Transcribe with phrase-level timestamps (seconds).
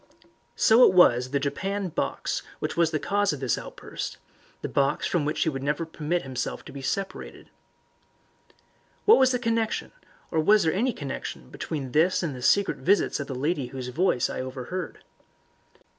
[0.55, 4.17] So it was the japanned box which was the cause of this outburst
[4.63, 7.51] the box from which he would never permit himself to be separated.
[9.05, 9.91] What was the connection,
[10.31, 13.89] or was there any connection between this and the secret visits of the lady whose
[13.89, 15.03] voice I had overheard?